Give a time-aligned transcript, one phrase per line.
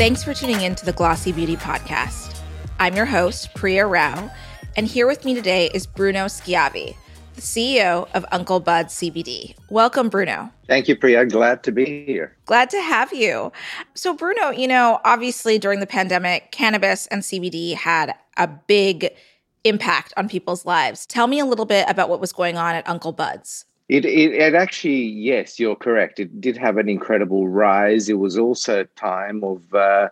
[0.00, 2.40] Thanks for tuning in to the Glossy Beauty Podcast.
[2.78, 4.30] I'm your host, Priya Rao,
[4.74, 6.96] and here with me today is Bruno Schiavi,
[7.34, 9.54] the CEO of Uncle Bud CBD.
[9.68, 10.50] Welcome, Bruno.
[10.66, 11.26] Thank you, Priya.
[11.26, 12.34] Glad to be here.
[12.46, 13.52] Glad to have you.
[13.92, 19.10] So, Bruno, you know, obviously during the pandemic, cannabis and CBD had a big
[19.64, 21.04] impact on people's lives.
[21.04, 23.66] Tell me a little bit about what was going on at Uncle Bud's.
[23.90, 26.20] It, it, it, actually, yes, you're correct.
[26.20, 28.08] It did have an incredible rise.
[28.08, 30.10] It was also a time of uh,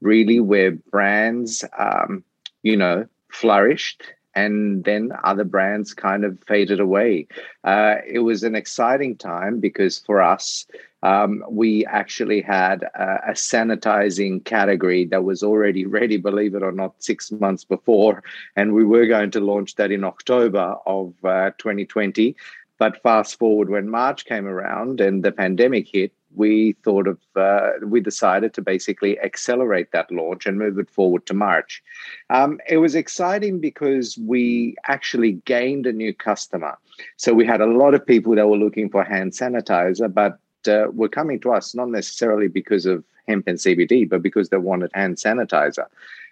[0.00, 2.24] really where brands, um,
[2.64, 4.02] you know, flourished
[4.34, 7.28] and then other brands kind of faded away.
[7.62, 10.66] Uh, it was an exciting time because for us,
[11.02, 16.72] um, we actually had a, a, sanitizing category that was already ready, believe it or
[16.72, 18.22] not, six months before.
[18.54, 22.36] And we were going to launch that in October of uh, 2020.
[22.80, 27.72] But fast forward when March came around and the pandemic hit, we thought of, uh,
[27.84, 31.82] we decided to basically accelerate that launch and move it forward to March.
[32.30, 36.78] Um, it was exciting because we actually gained a new customer.
[37.18, 40.90] So we had a lot of people that were looking for hand sanitizer, but uh,
[40.90, 44.90] were coming to us not necessarily because of hemp and CBD, but because they wanted
[44.94, 45.84] hand sanitizer.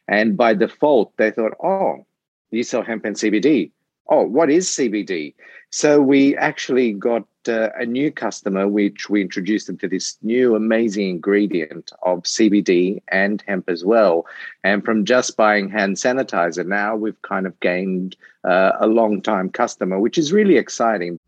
[0.07, 2.07] And by default, they thought, oh,
[2.51, 3.71] you sell hemp and CBD
[4.09, 5.35] oh, what is CBD?
[5.71, 10.55] So we actually got uh, a new customer, which we introduced them to this new
[10.55, 14.27] amazing ingredient of CBD and hemp as well.
[14.65, 19.51] And from just buying hand sanitizer, now we've kind of gained uh, a long time
[19.51, 21.19] customer, which is really exciting.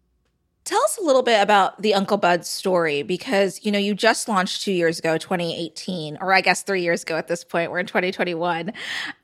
[0.64, 4.28] Tell us a little bit about the Uncle Bud story because you know you just
[4.28, 7.70] launched two years ago, 2018, or I guess three years ago at this point.
[7.70, 8.72] We're in 2021,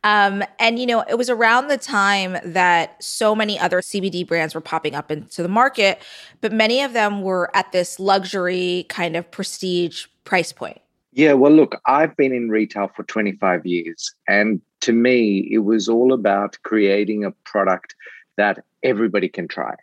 [0.02, 4.54] um, and you know it was around the time that so many other CBD brands
[4.54, 6.00] were popping up into the market,
[6.40, 10.80] but many of them were at this luxury kind of prestige price point.
[11.12, 15.86] Yeah, well, look, I've been in retail for 25 years, and to me, it was
[15.86, 17.94] all about creating a product
[18.38, 19.74] that everybody can try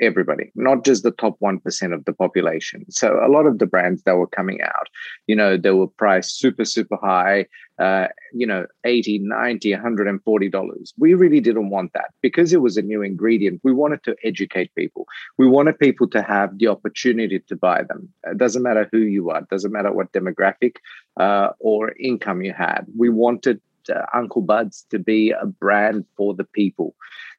[0.00, 2.84] everybody, not just the top 1% of the population.
[2.90, 4.88] So a lot of the brands that were coming out,
[5.26, 7.46] you know, they were priced super, super high,
[7.78, 10.92] uh, you know, 80, 90, $140.
[10.98, 13.60] We really didn't want that because it was a new ingredient.
[13.62, 15.06] We wanted to educate people.
[15.36, 18.08] We wanted people to have the opportunity to buy them.
[18.24, 20.76] It doesn't matter who you are, it doesn't matter what demographic
[21.18, 22.86] uh, or income you had.
[22.96, 26.94] We wanted uh, Uncle Bud's to be a brand for the people.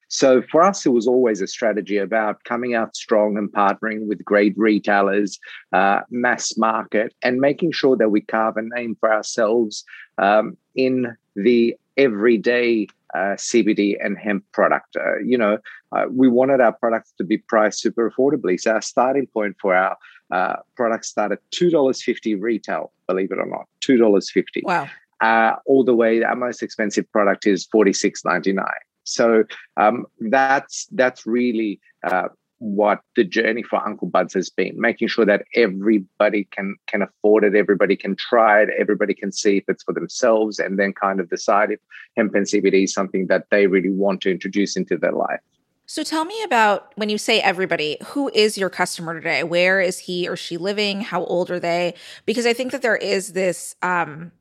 [0.09, 4.25] So for us, it was always a strategy about coming out strong and partnering with
[4.25, 5.40] great retailers,
[5.72, 9.86] uh, mass market, and making sure that we carve a name for ourselves
[10.18, 14.96] um, in the everyday uh, CBD and hemp product.
[14.96, 15.59] Uh, you know,
[15.92, 18.59] uh, we wanted our products to be priced super affordably.
[18.59, 19.96] So our starting point for our
[20.31, 22.91] uh, products started two dollars fifty retail.
[23.08, 24.62] Believe it or not, two dollars fifty.
[24.64, 24.88] Wow.
[25.22, 28.66] Uh, all the way, our most expensive product is forty six ninety nine.
[29.09, 29.44] So
[29.78, 35.25] um, that's that's really uh, what the journey for Uncle Bud's has been, making sure
[35.25, 39.84] that everybody can can afford it, everybody can try it, everybody can see if it's
[39.84, 41.80] for themselves, and then kind of decide if
[42.18, 45.40] hemp and CBD is something that they really want to introduce into their life.
[45.86, 49.41] So tell me about when you say everybody, who is your customer today?
[49.44, 51.02] Where is he or she living?
[51.02, 51.96] How old are they?
[52.28, 54.31] Because I think that there is this um,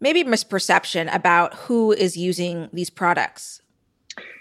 [0.00, 3.62] maybe misperception about who is using these products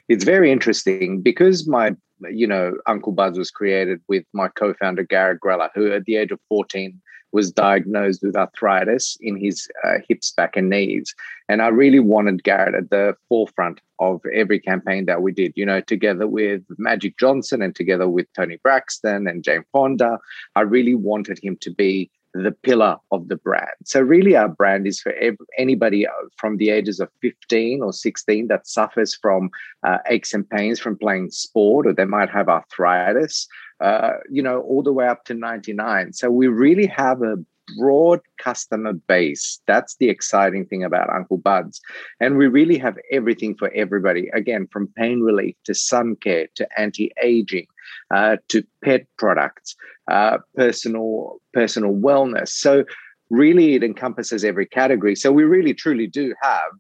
[0.08, 1.96] it's very interesting because my
[2.32, 6.32] you know uncle bud's was created with my co-founder garrett greller who at the age
[6.32, 7.00] of 14
[7.34, 11.14] was diagnosed with arthritis in his uh, hips back and knees.
[11.50, 15.66] And i really wanted garrett at the forefront of every campaign that we did you
[15.66, 20.20] know together with magic johnson and together with Toni braxton and jane fonda.
[20.56, 22.10] I really wanted him to be
[22.44, 23.70] the pillar of the brand.
[23.86, 25.14] So, really, our brand is for
[25.58, 29.50] anybody uh, from the ages of 15 or 16 that suffers from
[29.84, 33.48] uh, aches and pains from playing sport, or they might have arthritis,
[33.82, 36.14] uh, you know, all the way up to 99.
[36.14, 37.38] So, we really have a
[37.78, 39.60] broad customer base.
[39.68, 41.82] That's the exciting thing about Uncle Bud's.
[42.20, 44.30] And we really have everything for everybody.
[44.34, 47.68] Again, from pain relief to sun care to anti aging
[48.14, 49.76] uh, to pet products,
[50.10, 52.50] uh, personal personal wellness.
[52.50, 52.86] So
[53.30, 55.16] really, it encompasses every category.
[55.16, 56.72] So we really truly do have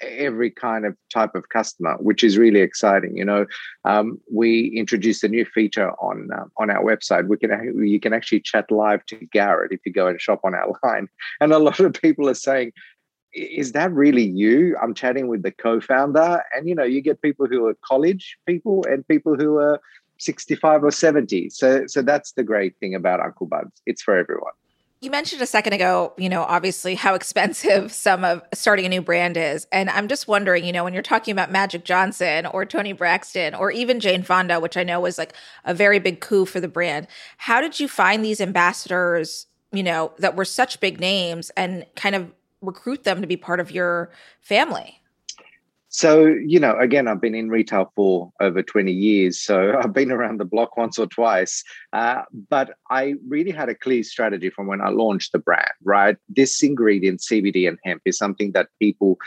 [0.00, 3.16] every kind of type of customer, which is really exciting.
[3.16, 3.46] You know,
[3.84, 7.28] um, we introduced a new feature on uh, on our website.
[7.28, 10.54] We can you can actually chat live to Garrett if you go and shop on
[10.54, 11.08] our line,
[11.40, 12.72] and a lot of people are saying.
[13.36, 14.76] Is that really you?
[14.80, 18.84] I'm chatting with the co-founder, and you know, you get people who are college people
[18.88, 19.80] and people who are
[20.24, 21.50] 65 or 70.
[21.50, 23.80] So so that's the great thing about Uncle Bud's.
[23.86, 24.52] It's for everyone.
[25.04, 29.02] You mentioned a second ago, you know, obviously how expensive some of starting a new
[29.02, 29.66] brand is.
[29.70, 33.54] And I'm just wondering, you know, when you're talking about Magic Johnson or Toni Braxton
[33.54, 35.34] or even Jane Fonda, which I know was like
[35.64, 37.06] a very big coup for the brand,
[37.36, 42.14] how did you find these ambassadors, you know, that were such big names and kind
[42.14, 42.32] of
[42.62, 44.10] recruit them to be part of your
[44.40, 45.02] family?
[45.96, 49.40] So, you know, again, I've been in retail for over 20 years.
[49.40, 51.62] So I've been around the block once or twice.
[51.92, 56.16] Uh, but I really had a clear strategy from when I launched the brand, right?
[56.28, 59.18] This ingredient, CBD and hemp, is something that people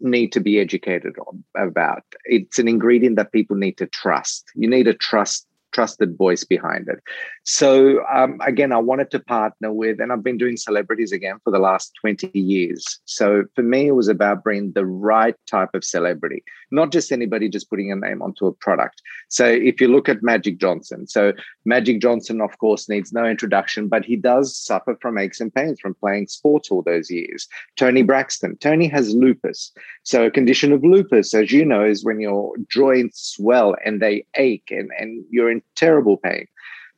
[0.00, 2.02] need to be educated on about.
[2.26, 4.44] It's an ingredient that people need to trust.
[4.54, 7.00] You need to trust trusted voice behind it.
[7.44, 11.50] So um, again, I wanted to partner with, and I've been doing celebrities again for
[11.50, 13.00] the last 20 years.
[13.04, 17.48] So for me, it was about bringing the right type of celebrity, not just anybody
[17.48, 19.02] just putting a name onto a product.
[19.28, 21.32] So if you look at Magic Johnson, so
[21.64, 25.80] Magic Johnson, of course, needs no introduction, but he does suffer from aches and pains
[25.80, 27.48] from playing sports all those years.
[27.76, 29.72] Toni Braxton, Toni has lupus.
[30.02, 34.26] So a condition of lupus, as you know, is when your joints swell and they
[34.36, 36.46] ache and, and you're in terrible pain.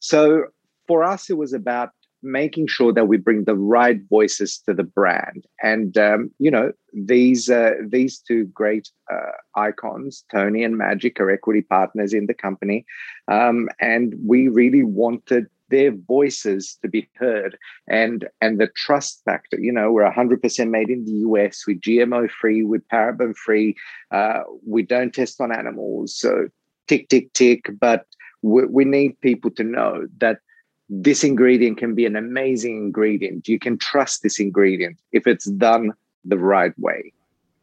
[0.01, 0.47] So
[0.87, 1.91] for us, it was about
[2.23, 5.45] making sure that we bring the right voices to the brand.
[5.63, 11.31] And um, you know, these uh, these two great uh, icons, Toni and Magic, are
[11.31, 12.85] equity partners in the company,
[13.29, 17.57] um, and we really wanted their voices to be heard
[17.89, 19.59] and and the trust factor.
[19.59, 23.75] You know we're 100% made in the us we're gmo free we're paraben free.
[24.11, 26.15] Uh, we don't test on animals.
[26.15, 26.49] So
[26.89, 27.71] tick tick tick.
[27.81, 28.07] But
[28.43, 30.39] we, we need people to know that
[30.89, 33.49] this ingredient can be an amazing ingredient.
[33.49, 35.93] You can trust this ingredient if it's done
[36.25, 37.13] the right way.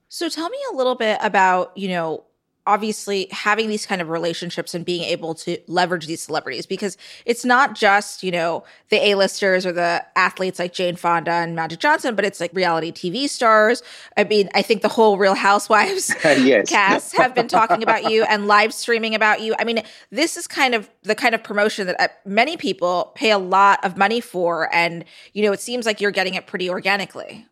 [0.08, 2.24] So tell me a little bit about, you know,
[2.70, 7.44] obviously having these kind of relationships and being able to leverage these celebrities because it's
[7.44, 12.14] not just you know the a-listers or the athletes like jane fonda and magic johnson
[12.14, 13.82] but it's like reality tv stars.
[14.16, 16.14] I mean i think the whole real housewives
[16.68, 19.56] cast have been talking about you and live streaming about you.
[19.58, 19.82] I mean
[20.12, 23.84] this is kind of the kind of promotion that uh, many people pay a lot
[23.84, 27.48] of money for and you know it seems like you're getting it pretty organically.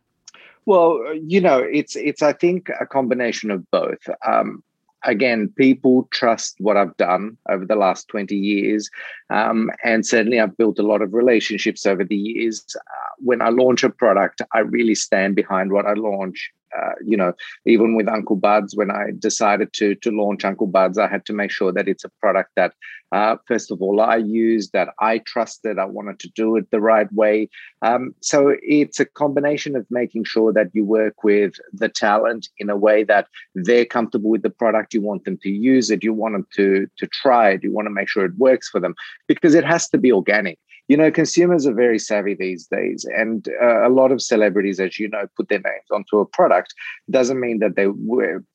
[0.67, 3.99] Well, you know, it's it's I think a combination of both.
[4.25, 4.61] Um,
[5.03, 8.89] again, people trust what I've done over the last 20 years.
[9.29, 12.63] Um, and certainly I've built a lot of relationships over the years.
[12.75, 16.51] Uh, when I launch a product, I really stand behind what I launch.
[16.77, 17.33] Uh, you know,
[17.65, 21.33] even with Uncle Buds, when I decided to to launch Uncle Buds, I had to
[21.33, 22.73] make sure that it's a product that,
[23.11, 26.81] uh, first of all, I use, that I trusted, I wanted to do it the
[26.81, 27.49] right way.
[27.81, 32.69] Um, so it's a combination of making sure that you work with the talent in
[32.69, 34.93] a way that they're comfortable with the product.
[34.93, 36.03] You want them to use it.
[36.03, 37.63] You want them to to try it.
[37.63, 38.95] You want to make sure it works for them
[39.27, 43.47] because it has to be organic you know, consumers are very savvy these days, and
[43.61, 46.66] uh, a lot of celebrities, as you know, put their names onto a product.
[47.09, 47.87] Doesn't mean that they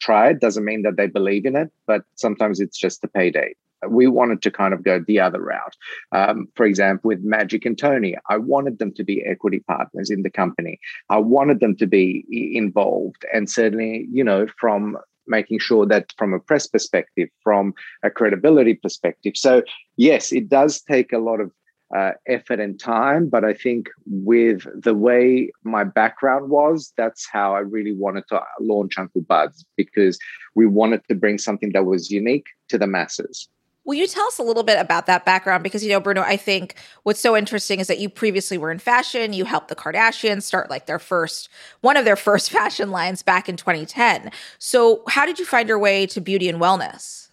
[0.01, 3.55] try it, doesn't mean that they believe in it, but sometimes it's just a payday.
[3.89, 5.77] We wanted to kind of go the other route.
[6.13, 10.23] Um, for example, with Magic and Toni, I wanted them to be equity partners in
[10.23, 10.79] the company.
[11.11, 12.25] I wanted them to be
[12.55, 18.11] involved, and certainly, you know, from making sure that from a press perspective, from a
[18.11, 19.33] credibility perspective.
[19.37, 19.63] So,
[19.97, 21.51] yes, it does take a lot of
[21.97, 23.29] uh, effort and time.
[23.29, 28.41] But I think with the way my background was, that's how I really wanted to
[28.61, 30.19] launch Uncle Buds because
[30.55, 33.49] we wanted to bring something that was unique to the masses.
[33.85, 35.65] Will you tell us a little bit about that background?
[35.65, 38.79] Because, you know, Bruno, I think what's so interesting is that you previously were in
[38.79, 39.33] fashion.
[39.33, 41.49] You helped the Kardashians start like their first,
[41.81, 44.31] one of their first fashion lines back in 2010.
[44.59, 47.29] So, how did you find your way to beauty and wellness?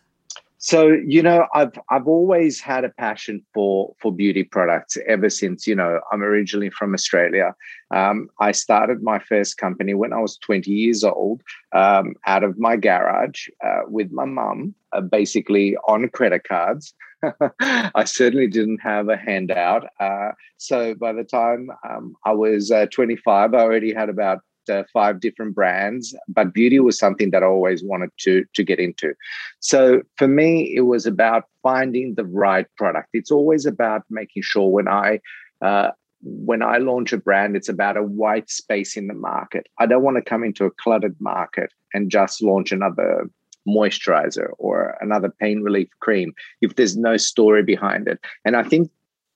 [0.61, 5.65] So you know, I've I've always had a passion for for beauty products ever since.
[5.65, 7.55] You know, I'm originally from Australia.
[7.91, 11.41] Um, I started my first company when I was 20 years old,
[11.73, 16.93] um, out of my garage uh, with my mum, uh, basically on credit cards.
[17.59, 19.87] I certainly didn't have a handout.
[19.99, 24.83] Uh, so by the time um, I was uh, 25, I already had about uh,
[24.93, 29.13] five different brands, but beauty was something that I always wanted to to get into.
[29.59, 33.09] So for me, it was about finding the right product.
[33.13, 35.19] It's always about making sure when I
[35.61, 39.67] uh, when I launch a brand, it's about a white space in the market.
[39.79, 43.29] I don't want to come into a cluttered market and just launch another
[43.67, 48.19] moisturizer or another pain relief cream if there's no story behind it.
[48.45, 48.89] And I think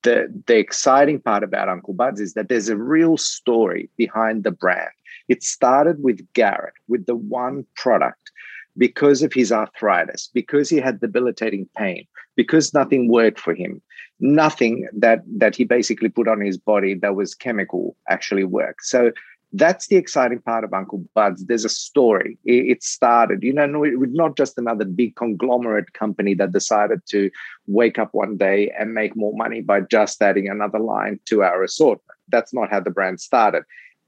[0.03, 4.51] the the exciting part about Uncle Buds is that there's a real story behind the
[4.51, 4.91] brand.
[5.27, 8.31] It started with Garrett, with the one product,
[8.77, 13.81] because of his arthritis, because he had debilitating pain, because nothing worked for him.
[14.19, 18.85] Nothing that that he basically put on his body that was chemical actually worked.
[18.85, 19.11] So
[19.53, 21.45] that's the exciting part of Uncle Bud's.
[21.45, 22.37] There's a story.
[22.43, 27.29] It, started, you know, not just another big conglomerate company that decided to
[27.67, 31.63] wake up one day and make more money by just adding another line to our
[31.63, 32.17] assortment.
[32.29, 33.63] That's not how the brand started.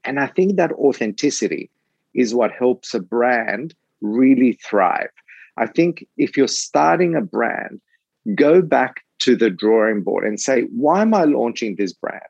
[0.06, 1.70] And I think that authenticity
[2.14, 5.10] is what helps a brand really thrive.
[5.58, 7.80] I think if you're starting a brand,
[8.34, 12.22] go back to the drawing board and say, why am I launching this brand?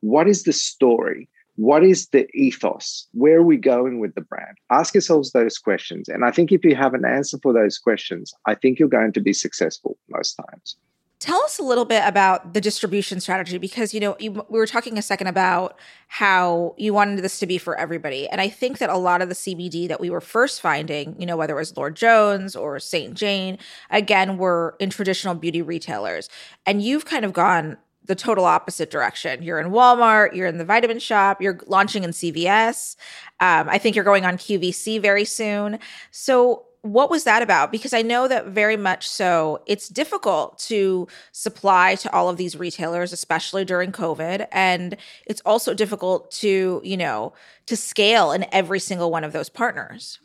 [0.00, 1.28] What is the story?
[1.56, 3.08] What is the ethos?
[3.12, 4.58] Where are we going with the brand?
[4.70, 6.08] Ask yourselves those questions.
[6.08, 9.12] And I think if you have an answer for those questions, I think you're going
[9.12, 10.76] to be successful most times.
[11.18, 14.66] Tell us a little bit about the distribution strategy because you know you, we were
[14.66, 18.78] talking a second about how you wanted this to be for everybody, and I think
[18.78, 21.60] that a lot of the CBD that we were first finding, you know, whether it
[21.60, 23.56] was Lord Jones or Saint Jane,
[23.88, 26.28] again, were in traditional beauty retailers,
[26.66, 29.42] and you've kind of gone the total opposite direction.
[29.42, 32.96] You're in Walmart, you're in the Vitamin Shoppe, you're launching in CVS.
[33.40, 35.78] Um, I think you're going on QVC very soon.
[36.10, 37.72] So, what was that about?
[37.72, 42.56] Because I know that very much so, it's difficult to supply to all of these
[42.56, 44.46] retailers, especially during COVID.
[44.52, 47.32] And it's also difficult to, you know,
[47.66, 50.18] to scale in every single one of those partners.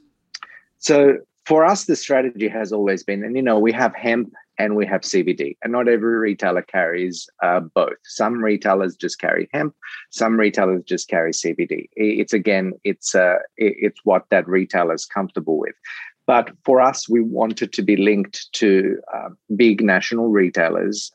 [0.80, 4.76] So, for us, the strategy has always been, and you know, we have hemp and
[4.76, 5.58] we have CBD.
[5.64, 7.98] And not every retailer carries uh, both.
[8.04, 9.76] Some retailers just carry hemp.
[10.12, 11.90] Some retailers just carry CBD.
[11.96, 15.74] It's again, it's uh, it's what that retailer is comfortable with.
[16.28, 21.12] But for us, we wanted to be linked to uh, big national retailers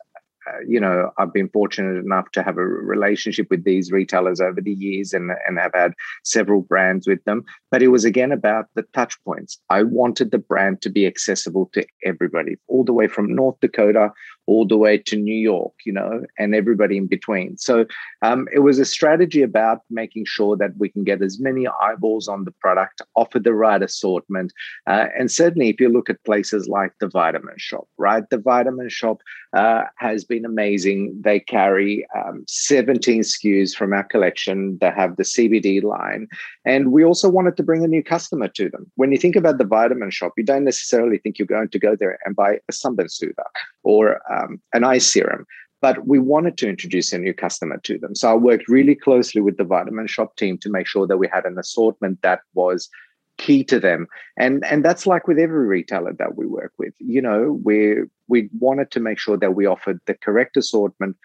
[0.47, 4.61] uh, you know, I've been fortunate enough to have a relationship with these retailers over
[4.61, 5.93] the years and, and have had
[6.25, 7.45] several brands with them.
[7.71, 9.59] But it was again about the touch points.
[9.71, 14.13] I wanted the brand to be accessible to everybody, all the way from North Dakota
[14.47, 17.57] all the way to New York, you know, and everybody in between.
[17.57, 17.87] So
[18.23, 22.29] um, it was a strategy about making sure that we can get as many eyeballs
[22.29, 24.53] on the product, offer the right assortment.
[24.87, 28.29] Uh, and certainly, if you look at places like the Vitamin Shoppe, right?
[28.31, 29.21] The Vitamin Shoppe
[29.53, 31.21] uh, has been amazing.
[31.23, 36.29] They carry um, 17 SKUs from our collection that have the CBD line.
[36.65, 38.91] And we also wanted to bring a new customer to them.
[38.97, 41.97] When you think about the Vitamin Shoppe, you don't necessarily think you're going to go
[41.97, 43.45] there and buy a sunburn soother
[43.87, 45.47] or um, an eye serum.
[45.81, 48.15] But we wanted to introduce a new customer to them.
[48.15, 51.29] So I worked really closely with the Vitamin Shoppe team to make sure that we
[51.33, 52.89] had an assortment that was
[53.37, 54.09] key to them.
[54.37, 56.95] And and that's like with every retailer that we work with.
[56.99, 57.79] You know we
[58.27, 61.17] we wanted to make sure that we offered the correct assortment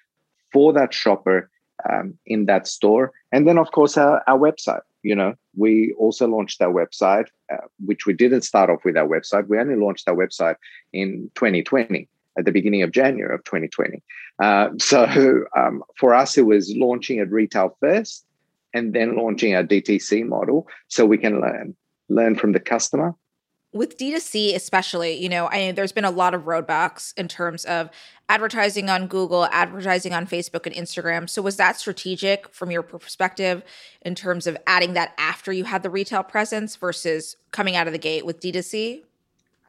[0.54, 1.50] for that shopper
[1.90, 3.12] um, in that store.
[3.32, 4.86] And then of course our, our website.
[5.02, 9.08] You know we also launched our website uh, which we didn't start off with our
[9.08, 9.48] website.
[9.48, 10.58] We only launched our website
[10.94, 14.02] in 2020 at the beginning of January of 2020.
[14.42, 18.26] Uh, so um, for us, it was launching at retail first
[18.74, 21.76] and then launching our DTC model so we can learn,
[22.10, 23.14] learn from the customer.
[23.74, 27.90] With D2C, especially, you know, I there's been a lot of roadblocks in terms of
[28.28, 31.30] advertising on Google, advertising on Facebook and Instagram.
[31.30, 33.64] So, was that strategic from your perspective
[34.02, 37.94] in terms of adding that after you had the retail presence versus coming out of
[37.94, 39.04] the gate with D2C?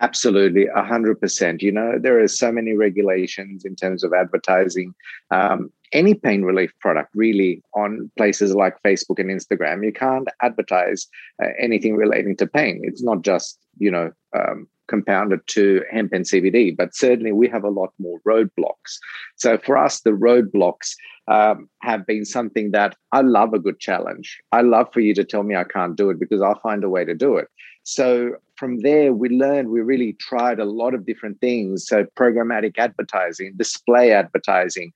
[0.03, 1.63] Absolutely, 100%.
[1.63, 4.95] You know, there are so many regulations in terms of advertising.
[5.31, 11.07] Um, any pain relief product, really, on places like Facebook and Instagram, you can't advertise
[11.41, 12.81] uh, anything relating to pain.
[12.83, 17.63] It's not just, you know, um, compounded to hemp and CBD, but certainly we have
[17.63, 18.99] a lot more roadblocks.
[19.37, 20.97] So for us, the roadblocks
[21.29, 24.41] um, have been something that I love a good challenge.
[24.51, 26.91] I love for you to tell me I can't do it because I'll find a
[26.91, 27.47] way to do it.
[27.85, 31.85] So from there, we learned, we really tried a lot of different things.
[31.85, 34.93] So programmatic advertising, display advertising.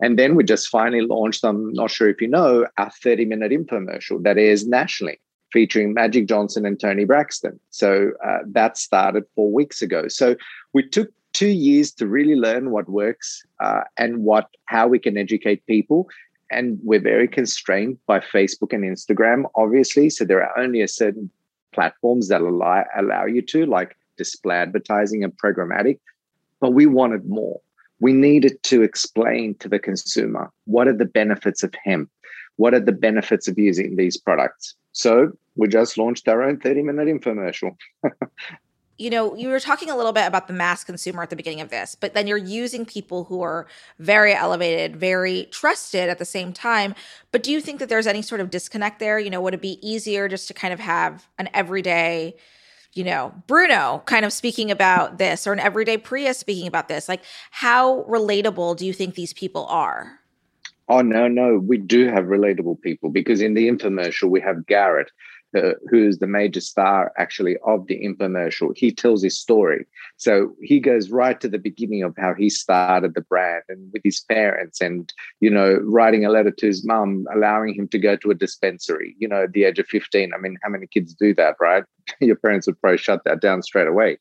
[0.00, 3.52] And then we just finally launched, I'm not sure if you know, our 30 minute
[3.52, 5.20] infomercial that is nationally
[5.52, 7.60] featuring Magic Johnson and Toni Braxton.
[7.68, 10.08] So uh, that started four weeks ago.
[10.08, 10.34] So
[10.72, 15.18] we took two years to really learn what works uh, and what how we can
[15.18, 16.08] educate people
[16.50, 21.30] and we're very constrained by facebook and instagram obviously so there are only a certain
[21.72, 25.98] platforms that allow, allow you to, like display advertising and programmatic.
[26.60, 27.60] But we wanted more.
[28.00, 32.10] We needed to explain to the consumer what are the benefits of hemp?
[32.56, 34.74] What are the benefits of using these products?
[34.92, 37.76] So we just launched our own 30 minute infomercial.
[39.00, 41.62] you know, you were talking a little bit about the mass consumer at the beginning
[41.62, 43.66] of this, but then you're using people who are
[43.98, 46.94] very elevated, very trusted at the same time.
[47.32, 49.18] But do you think that there's any sort of disconnect there?
[49.18, 52.36] You know, would it be easier just to kind of have an everyday
[52.92, 57.08] you know, Bruno kind of speaking about this or an everyday Priya speaking about this.
[57.08, 60.18] Like, how relatable do you think these people are?
[60.88, 61.56] Oh, no, no.
[61.64, 65.12] We do have relatable people because in the infomercial, we have Garrett,
[65.56, 68.76] uh, who's the major star actually of the infomercial.
[68.76, 69.86] He tells his story.
[70.16, 74.02] So he goes right to the beginning of how he started the brand and with
[74.04, 78.16] his parents and, you know, writing a letter to his mum, allowing him to go
[78.16, 80.32] to a dispensary, you know, at the age of 15.
[80.32, 81.84] I mean, how many kids do that, right?
[82.20, 84.18] Your parents would probably shut that down straight away.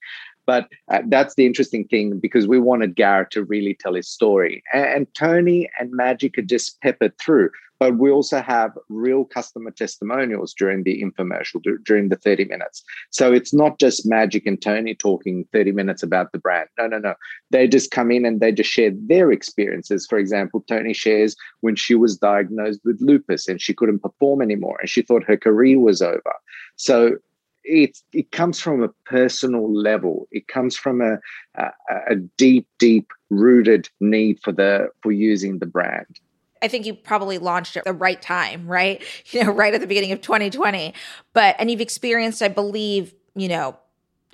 [0.50, 4.64] But uh, that's the interesting thing because we wanted Garrett to really tell his story.
[4.74, 7.52] And, and Toni and Magic are just peppered through.
[7.80, 12.84] But we also have real customer testimonials during the infomercial, during the 30 minutes.
[13.12, 16.68] So it's not just Magic and Toni talking 30 minutes about the brand.
[16.80, 17.14] No, no, no.
[17.52, 20.08] They just come in and they just share their experiences.
[20.08, 24.78] For example, Toni shares when she was diagnosed with lupus and she couldn't perform anymore
[24.82, 26.34] and she thought her career was over.
[26.76, 27.18] So
[27.70, 30.28] it it comes from a personal level.
[30.32, 31.20] It comes from a,
[31.56, 31.70] a,
[32.10, 36.20] a deep, deep rooted need for the for using the brand.
[36.62, 39.02] I think you probably launched at the right time, right?
[39.32, 40.94] You know, right at the beginning of 2020.
[41.34, 43.78] But and you've experienced, I believe, you know,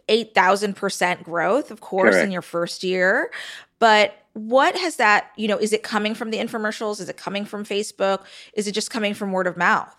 [0.08, 2.26] 8,000% growth, of course, Correct.
[2.26, 3.32] in your first year.
[3.80, 7.02] But what has that, you know, is it coming from the infomercials?
[7.02, 8.24] Is it coming from Facebook?
[8.54, 9.94] Is it just coming from word of mouth?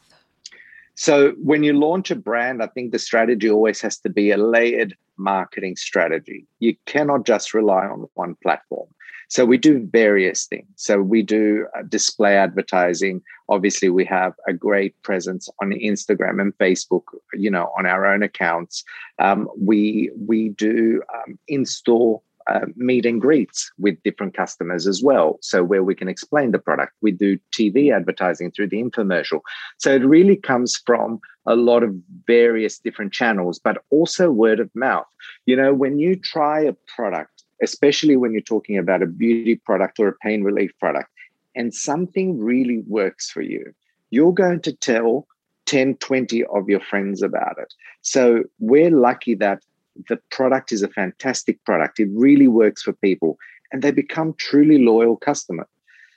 [0.97, 4.38] So when you launch a brand, I think the strategy always has to be a
[4.38, 6.47] layered marketing strategy.
[6.59, 8.88] You cannot just rely on one platform.
[9.29, 10.69] So we do various things.
[10.76, 13.21] So we do uh, display advertising.
[13.49, 17.03] Obviously, we have a great presence on Instagram and Facebook.
[17.35, 18.85] You know, on our own accounts.
[19.19, 25.38] Um, we we do um, in-store uh, meet and greets with different customers as well.
[25.41, 29.41] So, where we can explain the product, we do TV advertising through the infomercial.
[29.79, 31.95] So, it really comes from a lot of
[32.26, 35.07] various different channels, but also word of mouth.
[35.47, 39.99] You know, when you try a product, especially when you're talking about a beauty product
[39.99, 41.11] or a pain relief product,
[41.55, 43.73] and something really works for you,
[44.11, 45.27] you're going to tell
[45.66, 47.75] 10, 20 of your friends about it.
[48.03, 49.62] So, we're lucky that
[50.09, 52.00] the product is a fantastic product.
[52.00, 53.38] It really works for people
[53.72, 55.66] and they become truly loyal customers.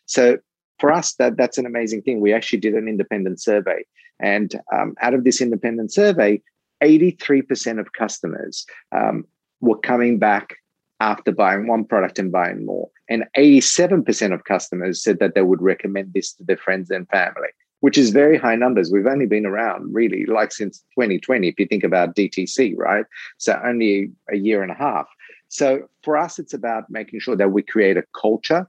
[0.05, 0.37] So
[0.79, 2.21] for us, that that's an amazing thing.
[2.21, 3.83] We actually did an independent survey,
[4.19, 6.41] and um, out of this independent survey,
[6.81, 8.65] 83% of customers
[8.95, 9.25] um,
[9.59, 10.55] were coming back
[11.01, 15.61] after buying one product and buying more, and 87% of customers said that they would
[15.61, 17.49] recommend this to their friends and family
[17.81, 18.91] which is very high numbers.
[18.91, 23.05] We've only been around really like since 2020, if you think about DTC, right?
[23.37, 25.07] So only a year and a half.
[25.47, 28.67] So for us, it's about making sure that we create a culture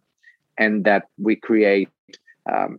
[0.56, 1.88] and that we create,
[2.50, 2.78] um,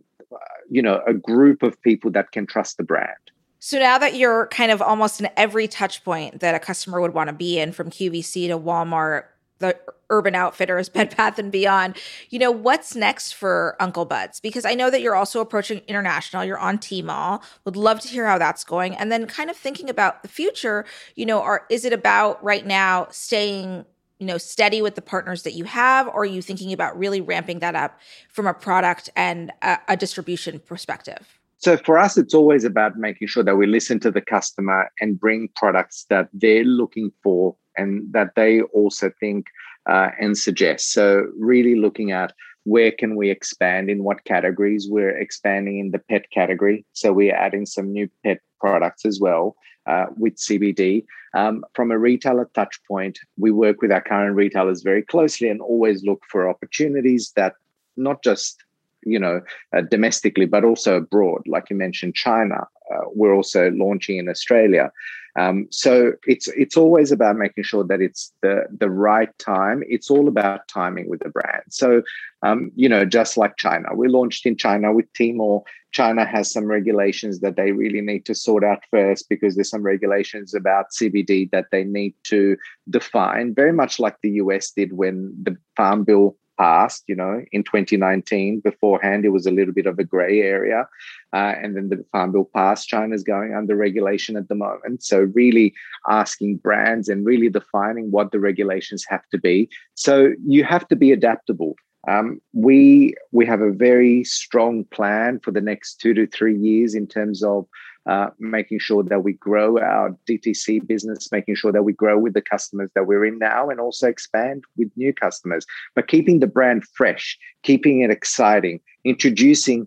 [0.70, 3.16] you know, a group of people that can trust the brand.
[3.58, 7.14] So now that you're kind of almost in every touch point that a customer would
[7.14, 9.26] want to be in, from QVC to Walmart,
[9.62, 9.78] the
[10.10, 11.96] Urban Outfitters, Bed Bath and Beyond.
[12.28, 14.40] You know, what's next for Uncle Buds?
[14.40, 16.44] Because I know that you're also approaching international.
[16.44, 17.42] You're on Tmall.
[17.64, 18.94] Would love to hear how that's going.
[18.94, 22.66] And then kind of thinking about the future, you know, are is it about right
[22.66, 23.86] now staying
[24.18, 27.20] you know steady with the partners that you have or are you thinking about really
[27.20, 27.98] ramping that up
[28.28, 33.28] from a product and a, a distribution perspective so for us, it's always about making
[33.28, 38.12] sure that we listen to the customer and bring products that they're looking for and
[38.12, 39.46] that they also think
[39.88, 40.92] uh, and suggest.
[40.92, 42.32] So really looking at
[42.64, 47.34] where can we expand in what categories we're expanding in the pet category so we're
[47.34, 49.56] adding some new pet products as well
[49.86, 51.04] uh, with cbd
[51.34, 55.60] um, from a retailer touch point we work with our current retailers very closely and
[55.60, 57.54] always look for opportunities that
[57.96, 58.62] not just
[59.04, 59.40] you know,
[59.76, 61.42] uh, domestically, but also abroad.
[61.46, 62.66] Like you mentioned, China.
[62.92, 64.90] Uh, we're also launching in Australia.
[65.38, 69.82] Um, so it's it's always about making sure that it's the the right time.
[69.88, 71.62] It's all about timing with the brand.
[71.70, 72.02] So
[72.42, 75.62] um, you know, just like China, we launched in China with Tmall.
[75.92, 79.82] China has some regulations that they really need to sort out first because there's some
[79.82, 82.56] regulations about CBD that they need to
[82.90, 87.64] define, very much like the US did when the Farm Bill passed, you know, in
[87.64, 88.60] 2019.
[88.60, 90.86] Beforehand, it was a little bit of a gray area.
[91.32, 92.88] Uh, and then the Farm Bill passed.
[92.88, 95.02] China's going under regulation at the moment.
[95.02, 95.74] So, really
[96.08, 99.68] asking brands and really defining what the regulations have to be.
[99.94, 101.74] So, you have to be adaptable.
[102.08, 106.94] Um, we we have a very strong plan for the next two to three years
[106.94, 107.66] in terms of
[108.06, 112.34] uh, making sure that we grow our DTC business, making sure that we grow with
[112.34, 115.64] the customers that we're in now, and also expand with new customers.
[115.94, 119.86] But keeping the brand fresh, keeping it exciting, introducing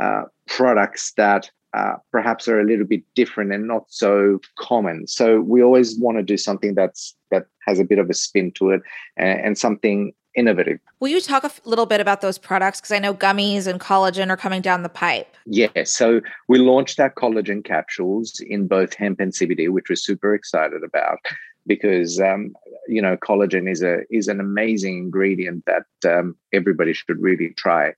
[0.00, 5.06] uh, products that uh, perhaps are a little bit different and not so common.
[5.06, 8.50] So we always want to do something that's that has a bit of a spin
[8.52, 8.82] to it
[9.16, 10.78] and, and something innovative.
[11.00, 12.80] Will you talk a little bit about those products?
[12.80, 15.36] Because I know gummies and collagen are coming down the pipe.
[15.46, 20.34] Yeah, so we launched our collagen capsules in both hemp and CBD, which we're super
[20.34, 21.18] excited about
[21.66, 22.54] because um,
[22.88, 27.94] you know collagen is a is an amazing ingredient that um, everybody should really try.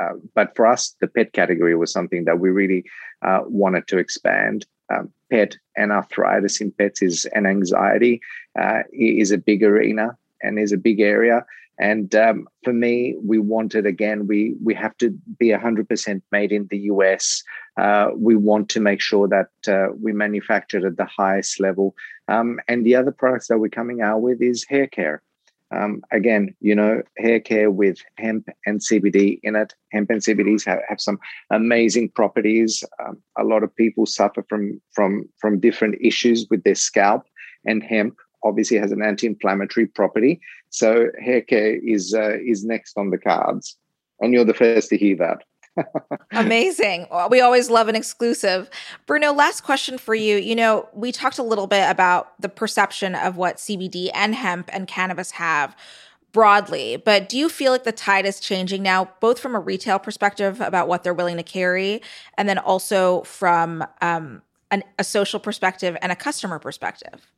[0.00, 2.84] Uh, but for us, the pet category was something that we really
[3.22, 4.66] uh, wanted to expand.
[4.94, 8.20] Um, pet and arthritis in pets is an anxiety
[8.60, 11.44] uh, is a big arena and is a big area.
[11.78, 16.66] And um, for me, we wanted again, we we have to be 100% made in
[16.70, 17.42] the US.
[17.76, 21.94] Uh, we want to make sure that uh, we manufacture at the highest level.
[22.28, 25.22] Um, and the other products that we're coming out with is hair care.
[25.74, 29.74] Um, again, you know, hair care with hemp and CBD in it.
[29.92, 31.18] Hemp and CBDs have, have some
[31.50, 32.84] amazing properties.
[33.04, 37.24] Um, a lot of people suffer from from from different issues with their scalp,
[37.64, 40.40] and hemp obviously has an anti-inflammatory property.
[40.70, 43.76] So hair care is uh, is next on the cards,
[44.20, 45.42] and you're the first to hear that.
[46.32, 47.06] Amazing.
[47.30, 48.70] We always love an exclusive.
[49.06, 50.36] Bruno, last question for you.
[50.36, 54.70] You know, we talked a little bit about the perception of what CBD and hemp
[54.72, 55.76] and cannabis have
[56.32, 59.98] broadly, but do you feel like the tide is changing now, both from a retail
[59.98, 62.02] perspective about what they're willing to carry,
[62.36, 67.32] and then also from um, an, a social perspective and a customer perspective?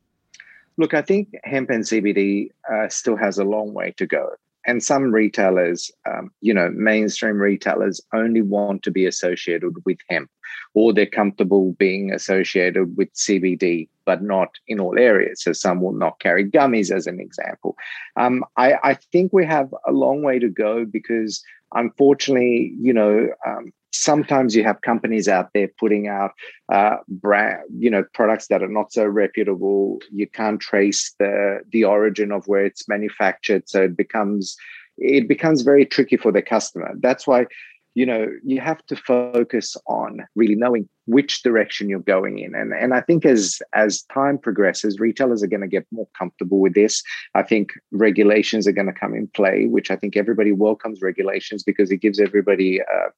[0.79, 4.31] Look, I think hemp and CBD uh, still has a long way to go
[4.65, 10.29] and some retailers, um, you know, mainstream retailers only want to be associated with hemp,
[10.73, 15.41] or they're comfortable being associated with CBD, but not in all areas.
[15.41, 17.75] So some will not carry gummies, as an example.
[18.15, 21.41] Um, I, I, think we have a long way to go because,
[21.73, 26.31] unfortunately, you know, um, sometimes you have companies out there putting out
[26.71, 29.99] uh, brand, you know, products that are not so reputable.
[30.11, 34.55] You can't trace the the origin of where it's manufactured, so it becomes
[34.97, 36.93] it becomes very tricky for the customer.
[36.99, 37.47] That's why
[37.95, 42.71] you know you have to focus on really knowing which direction you're going in and
[42.71, 46.75] and i think as as time progresses retailers are going to get more comfortable with
[46.75, 47.01] this
[47.33, 51.63] i think regulations are going to come in play which i think everybody welcomes regulations
[51.63, 53.09] because it gives everybody uh,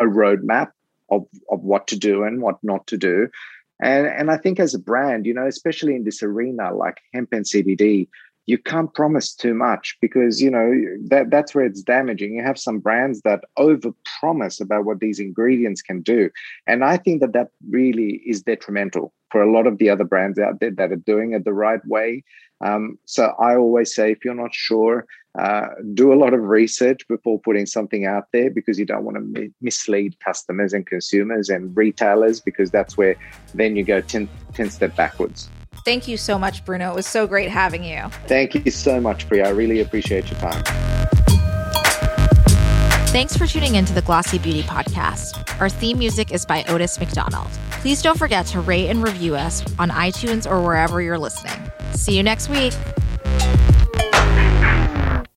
[0.00, 0.70] a roadmap
[1.10, 3.28] of, of what to do and what not to do.
[3.82, 7.32] And, and I think as a brand, you know, especially in this arena like hemp
[7.32, 8.08] and CBD,
[8.46, 10.72] you can't promise too much because you know
[11.08, 12.34] that that's where it's damaging.
[12.34, 16.30] You have some brands that over promise about what these ingredients can do.
[16.66, 20.38] And i think that that really is detrimental for a lot of the other brands
[20.38, 22.24] out there that are doing it the right way.
[22.60, 25.06] Um, so i always say if you're not sure
[25.38, 29.16] uh, do a lot of research before putting something out there because you don't want
[29.16, 33.16] to mi- mislead customers and consumers and retailers because that's where
[33.54, 35.48] then you go 10, 10 step backwards
[35.84, 36.92] Thank you so much, Bruno.
[36.92, 38.02] It was so great having you.
[38.26, 39.46] Thank you so much, Priya.
[39.46, 40.62] I really appreciate your time.
[43.08, 45.60] Thanks for tuning in to the Glossy Beauty Podcast.
[45.60, 47.48] Our theme music is by Otis McDonald.
[47.70, 51.72] Please don't forget to rate and review us on iTunes or wherever you're listening.
[51.92, 52.72] See you next week.